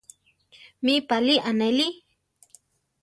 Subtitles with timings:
[0.85, 1.87] ¿Mi páli anéli?